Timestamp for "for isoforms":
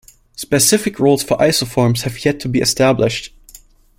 1.21-2.01